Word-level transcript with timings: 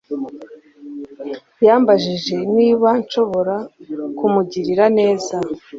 yambajije 1.65 2.35
niba 2.57 2.89
nshobora 3.01 3.55
kumugirira 4.17 4.85
neza. 4.97 5.35